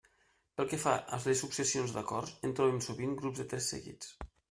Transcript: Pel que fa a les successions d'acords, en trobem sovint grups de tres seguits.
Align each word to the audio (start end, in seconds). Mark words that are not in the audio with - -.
Pel 0.61 0.67
que 0.71 0.79
fa 0.85 0.93
a 1.17 1.19
les 1.27 1.43
successions 1.45 1.95
d'acords, 1.99 2.35
en 2.51 2.59
trobem 2.61 2.83
sovint 2.91 3.17
grups 3.25 3.45
de 3.47 3.51
tres 3.55 3.73
seguits. 3.77 4.15